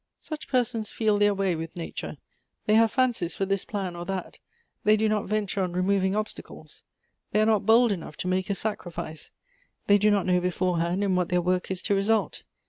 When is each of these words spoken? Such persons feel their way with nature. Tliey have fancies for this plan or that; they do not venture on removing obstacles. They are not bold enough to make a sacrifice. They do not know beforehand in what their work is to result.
Such 0.19 0.47
persons 0.47 0.91
feel 0.91 1.19
their 1.19 1.35
way 1.35 1.55
with 1.55 1.75
nature. 1.75 2.17
Tliey 2.67 2.73
have 2.73 2.91
fancies 2.91 3.35
for 3.35 3.45
this 3.45 3.65
plan 3.65 3.95
or 3.95 4.03
that; 4.05 4.39
they 4.83 4.97
do 4.97 5.07
not 5.07 5.27
venture 5.27 5.61
on 5.61 5.73
removing 5.73 6.15
obstacles. 6.15 6.81
They 7.33 7.39
are 7.39 7.45
not 7.45 7.67
bold 7.67 7.91
enough 7.91 8.17
to 8.17 8.27
make 8.27 8.49
a 8.49 8.55
sacrifice. 8.55 9.29
They 9.85 9.99
do 9.99 10.09
not 10.09 10.25
know 10.25 10.39
beforehand 10.41 11.03
in 11.03 11.13
what 11.15 11.29
their 11.29 11.39
work 11.39 11.69
is 11.69 11.83
to 11.83 11.93
result. 11.93 12.41